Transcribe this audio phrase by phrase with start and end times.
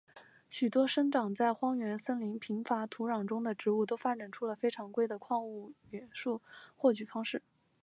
[0.49, 6.41] 许多生长于荒原森林贫乏土壤中的植物都发展出了非常规的矿质元素
[6.75, 7.43] 获取方式。